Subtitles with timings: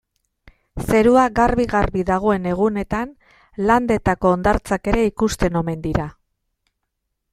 [0.85, 3.13] Zerua garbi-garbi dagoen egunetan
[3.69, 6.09] Landetako hondartzak ere ikusten omen dira.